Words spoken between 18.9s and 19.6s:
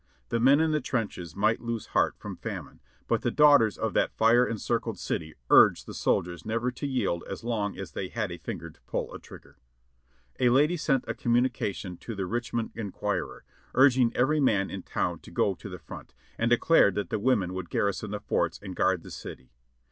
the city.